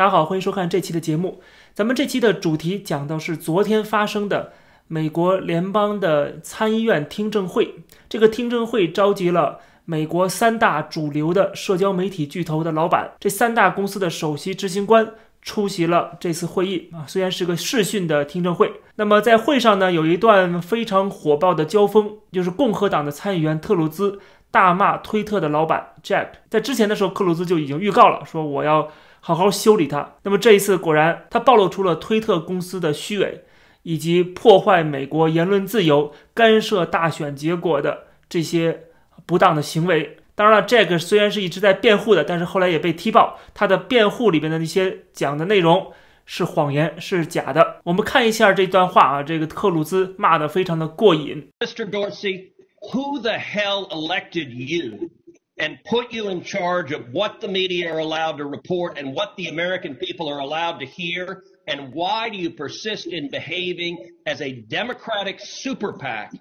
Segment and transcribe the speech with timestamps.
[0.00, 1.42] 大家好，欢迎收看这期的节目。
[1.74, 4.50] 咱们这期的主题讲到是昨天发生的
[4.88, 7.74] 美国联邦的参议院听证会。
[8.08, 15.06] 这个听证会召集了美国三大主流的社交媒体巨头的老板，这三大公司的首席执行官
[15.42, 17.04] 出席了这次会议啊。
[17.06, 24.18] 虽然是个视讯的听证会，那么在会上呢，有一段非常火爆的交锋，就是共和党的参议员特鲁兹。
[24.52, 28.88] 大骂推特的老板 Jack，在之前的时候，克鲁兹就已经预告了，说我要
[29.20, 30.16] 好好修理他。
[30.22, 33.44] 那么这一次，果然他暴露出了推特公司的虚伪，
[33.82, 38.84] 以及破坏美国言论自由、干涉大选结果的这些
[39.24, 40.16] 不当的行为。
[40.34, 45.92] 当然了这个虽然是一直在辩护的，但是后来也被踢爆，他的辩护里边的那些讲的内容
[46.24, 47.80] 是谎言，是假的。
[47.84, 51.48] 我们看一下这段话啊，这个克鲁兹骂得非常的过瘾。
[51.60, 51.88] Mr.
[51.88, 52.50] Dorsey。
[52.92, 55.10] who the hell elected you
[55.59, 59.35] and put you in charge of what the media are allowed to report and what
[59.37, 61.43] the American people are allowed to hear?
[61.67, 66.33] And why do you persist in behaving as a Democratic super PAC,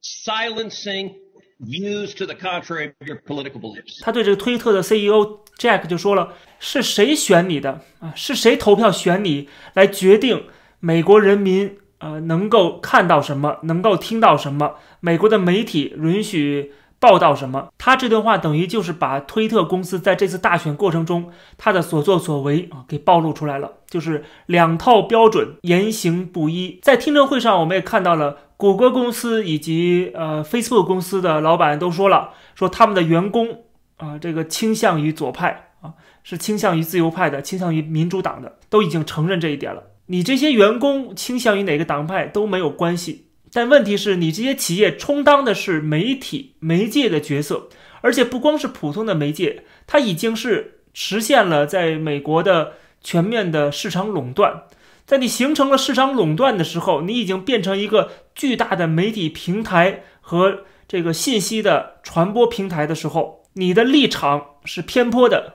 [0.00, 1.16] silencing
[1.60, 4.00] views to the contrary of your political beliefs?
[4.02, 8.14] 他对这个推特的 CEO Jack 就说了：“是谁选你的啊？
[8.16, 10.46] 是谁投票选你来决定
[10.78, 14.76] 美国人民呃，能够看到什么，能够听到什么？
[15.00, 16.72] 美国的媒体允许
[17.05, 17.67] 报道什么？
[17.77, 26.79] 他这段话等于就是把推特公司在这次大选过程中他的所作所为啊给暴露出来了，就是两套标准言行不一。
[26.81, 33.65] 在听证会上，我们也看到了谷歌公司以及呃 Facebook 公司的老板都说了，说他们的员工
[33.97, 39.83] 啊这个倾向于左派啊，是倾向于自由派的，倾向于民主党的，都已经承认这一点了。
[40.07, 43.24] 你这些员工倾向于哪个党派都没有关系，
[43.55, 47.69] 但问题是你这些企业充当的是媒体媒介的角色，
[48.01, 54.63] 而且不光是普通的媒介，它已经是实现了在美国的全面的市场垄断。
[55.05, 65.53] 在你形成了市场垄断的时候，你已经变成一个巨大的媒体平台和这个信息的传播平台的时候，你的立场是偏颇的。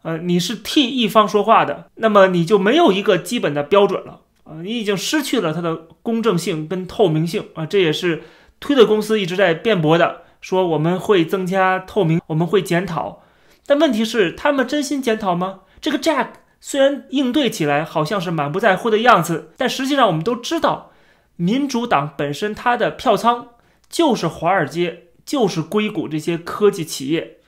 [0.00, 4.62] 呃，你是替一方说话的，那么你就没有一个基本的标准了啊！
[4.62, 7.66] 你已经失去了它的公正性跟透明性啊！
[7.66, 8.22] 这也是
[8.60, 13.22] 推特公司一直在辩驳的，说我们会增加透明，我们会检讨。
[13.66, 15.60] 但问题是，他们真心检讨吗？
[15.80, 16.28] 这个 Jack
[16.60, 20.92] 虽然应对起来好像是满不在乎的样子，但实际上我们都知道，
[21.36, 23.48] 民主党本身它的票仓
[23.88, 27.38] 就是华尔街，就是硅谷这些科技企业。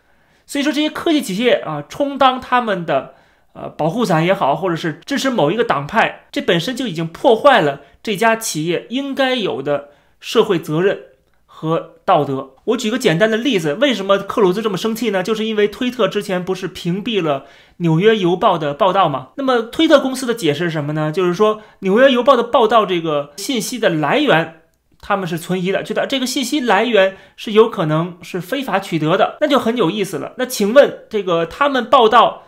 [0.46, 3.14] 所以说，这些科技企业啊，充当他们的
[3.54, 9.88] 呃保护伞也好，或者是支持某一个党派，这本身就已经破坏了这家企业应该有的
[10.20, 10.98] 社会责任
[11.46, 12.50] 和道德。
[12.64, 15.22] 我举个简单的例子，为什么克鲁兹这么生气呢？
[15.22, 17.40] 就是因为推特之前不是屏蔽了
[17.78, 19.28] 《纽约邮报》的报道吗？
[19.36, 21.10] 那么推特公司的解释是什么呢？
[21.10, 24.60] 就是说，《纽约邮报》的报道这个信息的来源。
[25.06, 30.32] 他们是存疑的，觉得这个信息来源是有可能是非法取得的，那就很有意思了。
[30.38, 32.44] 那请问，这个他们报道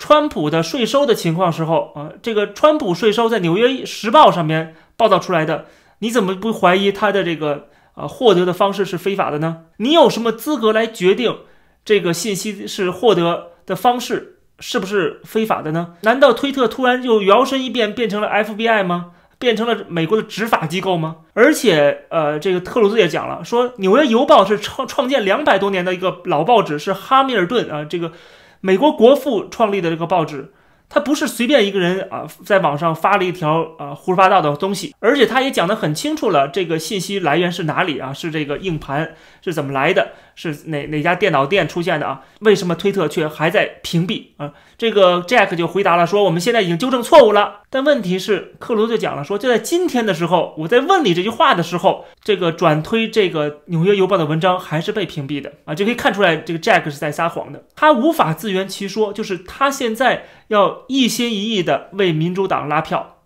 [0.00, 5.66] 川普的税收的情况时候啊，这个川普税收在《纽约时报》上面报道出来的，
[5.98, 9.64] 你怎么不怀疑他的这个啊获得的方式是非法的呢？
[9.76, 11.40] 你有什么资格来决定
[11.84, 15.94] 这个信息是获得的方式是不是非法的呢？
[16.00, 19.12] 难道推特突然就摇身一变变成了 FBI 吗？
[19.38, 21.16] 变成了美国的执法机构吗？
[21.32, 28.12] 而且，呃，这个特鲁兹也讲了，说《纽约邮报》是创创建两百多年的一个老报纸，是哈密尔顿啊，这个
[28.60, 30.52] 美国国父创立的这个报纸。
[30.92, 38.12] 他不是随便一个人啊，在网上发了一条啊胡说八道的东西，而且他也讲得很清楚了，这个信息来源是哪里啊？
[38.12, 40.10] 是这个硬盘是怎么来的？
[40.40, 42.22] 是哪哪家电脑店出现的啊？
[42.40, 44.54] 为什么推特却还在屏蔽啊？
[44.78, 47.60] 这个 Jack 就回答了说，我们现在已经纠正错误了。
[47.68, 63.18] 但问题是，克鲁就讲了说，就在今天的时候，我在问你这句话的时候，这个转推这个纽约邮报的文章还是被屏蔽的啊，就可以看出来这个 Jack 是在撒谎的，他无法自圆其说，就是他现在要一心一意的为民主党拉票，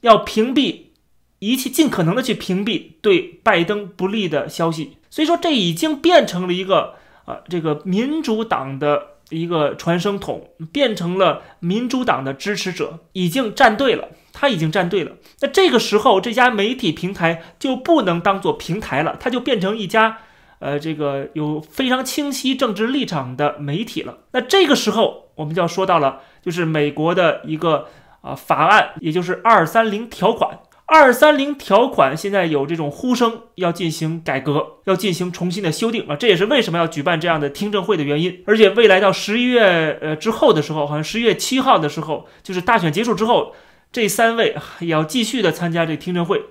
[0.00, 0.86] 要屏蔽
[1.38, 4.97] 一切尽可能的去屏蔽对拜登不利的消息。
[5.10, 6.94] 所以说，这已经变成了一个
[7.24, 14.08] 啊，这个民主党的一个传声筒，变成了民主党的支持者，已经站队了。
[14.40, 15.16] 他已经站队了。
[15.40, 20.18] 那这个时候，这家媒体平台就不能当做平台了，它就变成一家
[20.60, 24.18] 呃，这个有非常清晰政治立场的媒体了。
[24.30, 27.88] 那这个时候，我们就要说到了，就是美国的一个
[28.20, 30.60] 啊法案，也就是二三零条款。
[30.90, 38.42] 二三零条款现在有这种呼声，要进行改革，要进行重新的修订啊，这也是为什么要举办这样的听证会的原因。
[38.46, 43.54] 而且未来到十一月呃之后的时候，好像十一月七号的时候，就是大选结束之后，
[43.92, 46.42] 这三位也要继续的参加这听证会。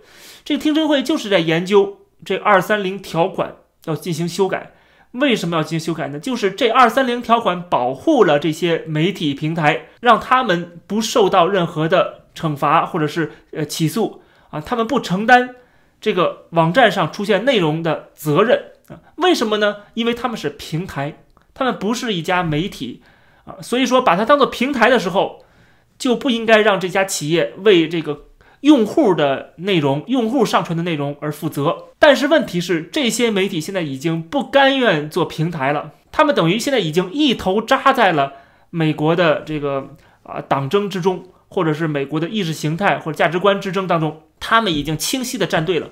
[0.45, 3.55] 这个听证会就是在研究这二三零条款
[3.85, 4.73] 要进行修改。
[5.13, 6.19] 为什么要进行修改呢？
[6.19, 14.21] 就是这二三零条款保护了这些媒体平台，让他们不受到任何的惩罚或者是呃起诉。
[14.49, 15.55] 啊，他们不承担
[15.99, 18.99] 这个网站上出现内容的责任啊？
[19.15, 19.77] 为什么呢？
[19.93, 21.19] 因为他们是平台，
[21.53, 23.01] 他们不是一家媒体
[23.45, 25.43] 啊，所以说把它当做平台的时候，
[25.97, 28.25] 就不应该让这家企业为这个
[28.61, 31.85] 用户的内容、用户上传的内容而负责。
[31.99, 38.33] 但是问题是，这些媒体现在已经不甘愿做平台了，他们等于现在已经一头扎在了
[38.69, 44.21] 美国的这个啊党争之中，或者是美国的意识形态或者价值观之争当中。
[44.39, 45.89] 他们已经清晰的站队了，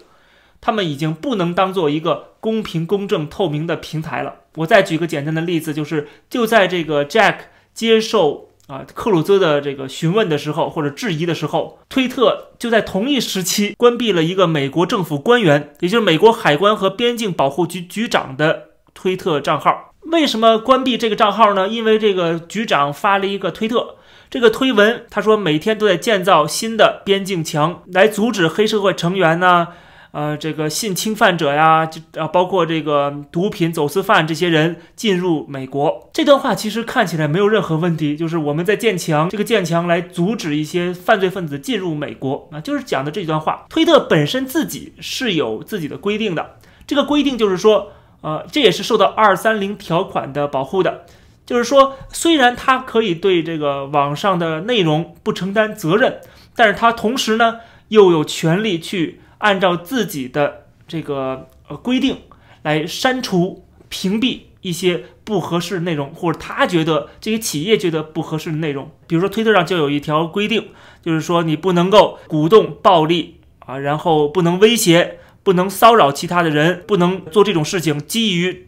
[0.62, 4.36] 他们已经不能当做一个公平、公正、透明的平台了。
[4.56, 7.36] 我再举个简单的例子，就是就在这个 Jack
[7.74, 19.94] 接受啊克鲁兹的这个询问的时候，或者质疑的时候，推特就在同一时期关闭了一个美国政府官员，也就是美国海关和边境保护局局长的推特账号。
[20.04, 21.68] 为什么关闭这个账号呢？
[21.68, 23.96] 因为这个局长发了一个推特。
[24.36, 29.70] 这个推文，他说每天都在建造新的边境墙，来阻止黑社会成员呢，
[30.12, 36.10] 呃，这个性侵犯者呀，就啊，包括这个毒品走私犯这些人进入美国。
[36.12, 43.66] 这段话其实看起来没有任何问题，就是我们在建墙，这个建墙来阻止一些犯罪分子进入美国啊，就是讲的这段话。
[43.70, 51.06] 推特本身自己是有自己的规定的，这个规定就是说，呃，这也是受到二三零条款的保护的。
[51.46, 56.20] 就是说，虽然他可以对这个网上的内容不承担责任，
[56.56, 57.60] 但是他同时呢
[57.90, 62.18] 又有权利去按照自己的这个呃规定
[62.64, 68.90] 来删除、屏蔽一些不合适的内容，或者他觉得这些企业觉得不合适的内容。
[69.06, 70.70] 比如说，推特上就有一条规定，
[71.04, 78.68] 就是说你不能够鼓动暴力啊，然后不能威胁、不能骚扰其他的人，不能做这种事情，基于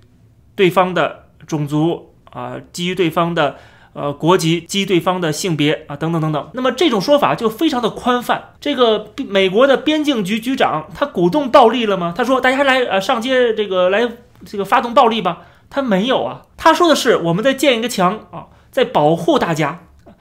[0.56, 2.14] 对方的种族。
[2.38, 3.56] 啊，基于对方的
[3.94, 6.50] 呃国籍，基于对方的性别啊，等等等等。
[6.54, 8.54] 那么这种说法就非常的宽泛。
[8.62, 12.14] 这个美国的边境局局长他鼓动暴力了吗？
[12.16, 14.08] 他说大家来呃上街这个来
[14.46, 15.40] 这个发动暴力吧？
[15.68, 16.44] 他没有啊。
[16.56, 19.80] 他说的是我们在建一个墙啊，在保护大家，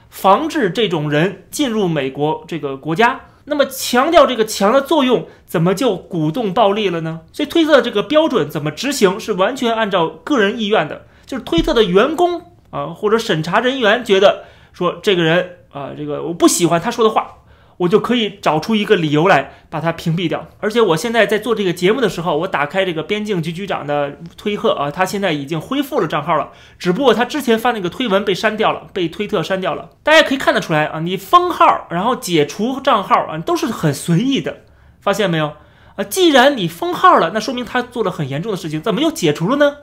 [0.09, 3.19] 防止这种人进入美国这个国家。
[3.45, 7.21] 那么强调这个墙的作用，怎么就鼓动暴力了呢？
[7.31, 11.03] 所以推测这个标准怎么执行是完全按照个人意愿的。
[11.27, 12.41] 就是推特的员工
[12.71, 17.35] 啊，或者审查人员觉得说这个人啊，这个我不喜欢他说的话，
[17.77, 20.47] 我就可以找出一个理由来把他屏蔽掉。
[20.59, 29.89] 而且我现在在做这个节目的时候，我打开这个边境局局长的推特啊，他现在已经恢复了账号了，只不过他之前发那个推文被删掉了，被推特删掉了。
[30.01, 34.63] 大家可以看得出来啊，你封号然后解除账号啊，都是很随意的，
[35.01, 35.53] 发现没有
[35.95, 36.03] 啊？
[36.03, 39.77] 既然你封号了，那说明他做了很严重的事情，怎么又解除了呢？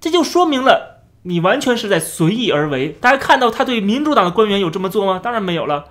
[0.00, 2.88] 这就说明了你完全是在随意而为。
[3.00, 5.20] 大家看到他对民主党的官员有这么做吗？
[5.22, 5.84] 当然没有了。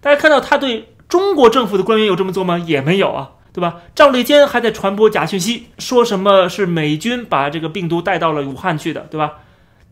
[0.00, 2.58] 大家看到他对中国政府的官员有这么做吗？
[2.58, 3.76] 也没有啊，对吧？
[3.94, 9.34] 赵立坚还在传播假讯息，说什么是美军把这个病毒带到了武汉去的，对吧？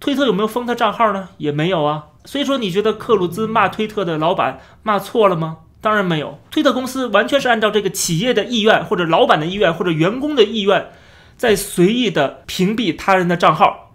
[0.00, 1.28] 推特有没有封他账号呢？
[1.36, 2.06] 也没有啊。
[2.24, 5.58] 所以说，你觉得克鲁兹骂推特的老板骂错了吗？
[5.80, 6.38] 当然没有。
[6.50, 10.90] 推特公司完全是按照这个企业的意愿，或者老板的意愿，或者员工的意愿。
[11.40, 13.94] 在随意的屏蔽他人的账号，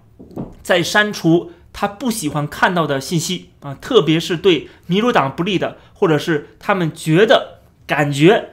[0.64, 8.50] 在删除他不喜欢看到的信息啊，特别是对民主党不利的，或者是他们觉得感觉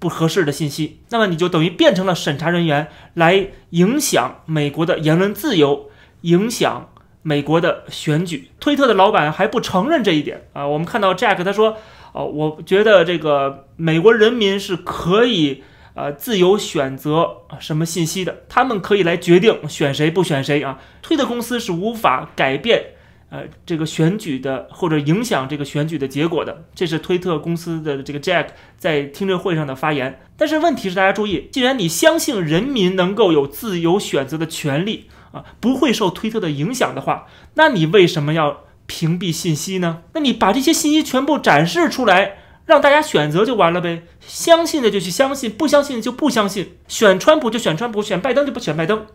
[0.00, 5.88] 不合适的信息，那么你就等于变成了审查人员，来影响美国的言论自由，
[6.22, 6.90] 影响
[7.22, 8.50] 美国的选举。
[8.58, 10.66] 推特的老板还不承认这一点啊。
[10.66, 11.76] 我们看到 Jack 他说
[12.12, 15.62] ：“哦，我觉得这个美国人民是可以。”
[15.94, 20.78] 呃，自由选择什么信息的，他们可以来决定选谁不选谁啊。
[21.02, 22.82] 推特公司是无法改变
[23.28, 26.64] 呃这个选举的或者影响这个选举的结果的。
[26.74, 28.46] 这是推特公司的这个 Jack
[28.78, 30.20] 在听证会上的发言。
[30.38, 40.02] 但是问题是，大家注意，既然你相信人民能够有自由选择的权利啊，不会受推特的影响的话，那你为什么要屏蔽信息呢？
[40.14, 42.38] 那你把这些信息全部展示出来。
[42.66, 46.76] 让大家选择就完了呗，相信的就去相信，不相信就不相信。
[46.86, 49.06] 选川普就选川普，选拜登就不选拜登。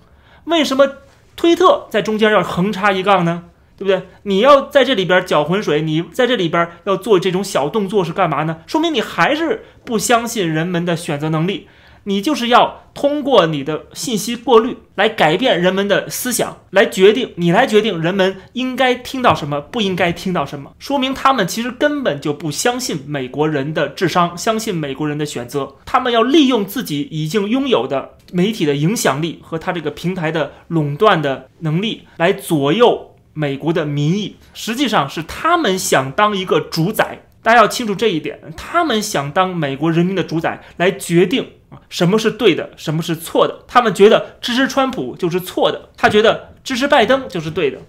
[0.46, 0.88] 为什么
[1.36, 3.46] 推特在中间要横插一杠呢？
[3.78, 4.08] 对不对？
[4.24, 8.58] 你要在这里边搅浑水，你在这里边要做这种小动作是干嘛呢？
[8.66, 11.68] 说明你还是不相信人们的选择能力。
[12.08, 20.72] 你就是要通过你的信息过滤来改变人们的思想，来决定你来决定人们应该听到什么，不应该听到什么。
[20.80, 25.76] 说明他们其实根本就不相信美国人的智商，相信美国人的选择。
[25.86, 34.38] 他们要利用自己已经拥有的媒体的影响力和他这个平台的垄断的能力来左右美国的民意。
[34.54, 37.20] 实际上是他们想当一个主宰。
[37.44, 43.64] 大家要清楚这一点，他们想当美国人民的主宰，来决定啊什么是对的，什么是错的。
[43.68, 47.80] 他们觉得支持川普就是错的，他觉得支持拜登就是对的。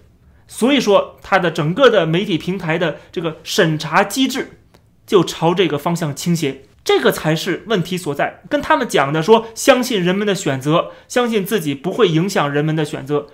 [0.47, 4.59] 所以说，他的整个的媒体平台的这个审查机制
[5.07, 8.43] 就朝这个方向倾斜，这个才是问题所在。
[8.49, 13.27] 跟他们讲的说相信人们的选择，相信自己不会影响人们的选择。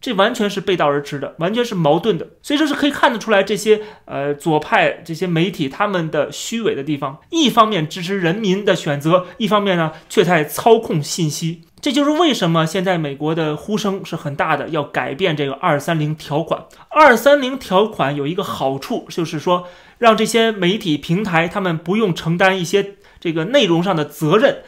[0.00, 7.18] 这完全是背道而驰的，完全是矛盾的，所以说是可以看得出来这些呃左派这些媒体他们的虚伪的地方。
[7.30, 11.62] 一方面支持人民的选择，一方面呢却在操控信息。
[11.80, 16.64] 这就是为什么现在美国的呼声是很大的，要改变这个二三零条款。
[16.90, 19.66] 二三零条款有一个好处，就是说
[19.98, 24.62] 让这些媒体平台他们不用承担一些这个内容上的责任。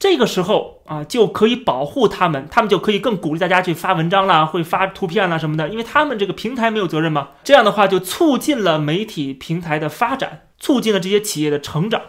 [0.00, 7.28] 这个时候啊，就可以保护他们，他们就可以更鼓励大家去发文章啦，会发图片啦什么的，因为他们这个平台没有责任嘛。
[7.44, 12.00] 这样的话，就促进了媒体平台的发展，促进了这些企业的成长，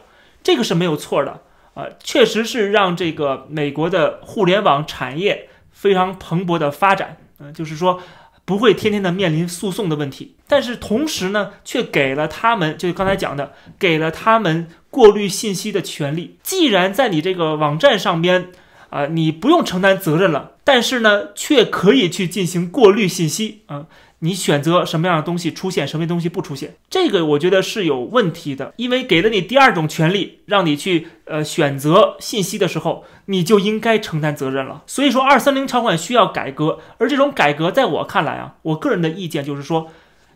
[0.41, 1.41] 这个是没有错的
[1.73, 7.99] 啊，确实是让这个美国的互联网产业非常蓬勃的发展，嗯，就是说。
[8.51, 16.37] 不会天天的面临诉讼的问题，但是同时呢，却给了他们，就是刚才讲的，给了他们过滤信息的权利。
[16.43, 18.49] 既然在你这个网站上边，
[18.89, 23.85] 啊，你不用承担责任了，但是呢，却可以去进行过滤信息啊。
[24.23, 34.83] 你选择什么样的东西出现，什么东西不出现，这个我觉得是有问题的，因为给了你第二种权利，让你去呃选择信息的时候，你就应该承担责任了。
[34.85, 39.91] 所以说，二三零条款需要改革，而这种改革在我看来啊，我个人的意见就是说，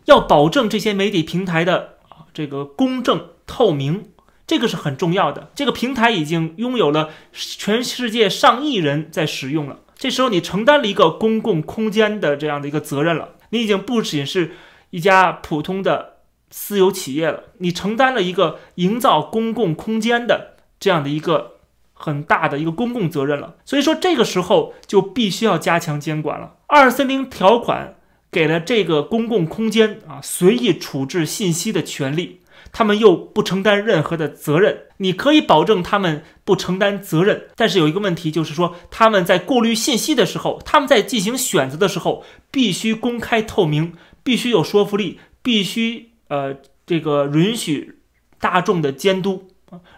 [0.06, 1.90] 要保证这些媒体平台的
[2.34, 4.06] 这个公正透明，
[4.48, 5.50] 这个是很重要的。
[5.54, 13.28] 这个平台已经拥有了全世界上亿人在使用了，这时候你承担了一个公共空间的这样的一个责任了。
[13.50, 14.52] 你已经不仅是
[14.90, 16.16] 一家普通的
[16.50, 21.56] 私有企业了，你承担了一个营造公共空间的这样的一个
[21.92, 23.56] 很大的一个公共责任了。
[23.64, 26.54] 所以说，这个时候就必须要加强监管了。
[26.66, 27.96] 二三零条款
[28.30, 32.40] 给了这个公共空间啊随意处置信息的权利。
[32.72, 46.56] 他们又不承担任何的责任，你可以保证他们不承担责任，但是有一个问题，就是说他们在过滤信息的时候，他们在进行选择的时候，必须公开透明，必须有说服力，必须呃
[46.86, 47.98] 这个允许
[48.38, 49.48] 大众的监督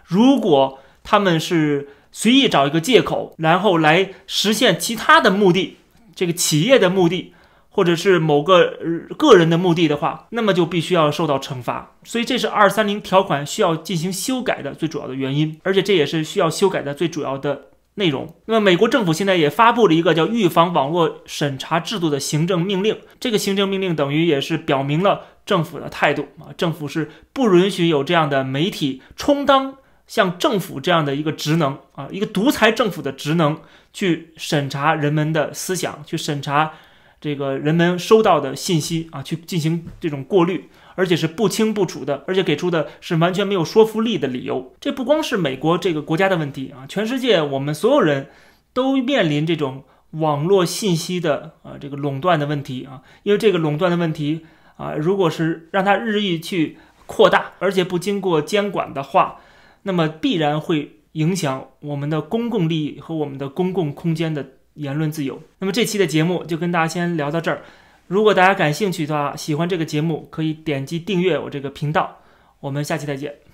[0.05, 5.77] 如果他们是随意找一个借口，然后来实现其他的目的，
[6.15, 7.33] 这个企业的目的。
[7.79, 8.77] 或者是某个
[9.17, 11.95] 个人的目的的话，那么就必须要受到惩罚。
[12.03, 18.35] 所以这是二三零条款需要进行修改的最主要的原因，而且这也是需要修改的最主要的内容。
[18.47, 33.61] 那么美国政府现在也发布了一个叫《预防网络审查制度的行政命令》，这个行政命令等于也是表明了政府的态度啊，政府是不允许有这样的媒体充当像政府这样的一个职能啊，一个独裁政府的职能
[33.93, 36.73] 去审查人们的思想，去审查。
[37.21, 44.73] 这个人们收到的信息啊，去进行这种过滤，而且是不清不楚的，而且给出的是完全没有说服力的理由。
[44.79, 48.29] 这不光是美国这个国家的问题啊，全世界我们所有人
[48.73, 53.01] 都面临这种网络信息的啊这个垄断的问题啊。
[53.23, 54.45] 因为这个垄断的问题
[54.77, 59.41] 啊，如果是让它日益去扩大，而且不经过监管的话，
[59.83, 64.51] 那么必然会影响我们的公共利益和我们的公共空间的。
[64.79, 65.41] 言论自由。
[65.59, 67.61] 那么这期的节目就跟大家先聊到这儿。
[68.07, 72.17] 如果大家感兴趣的话，喜欢这个节目，可以点击订阅我这个频道。
[72.59, 73.48] 我们下期再见。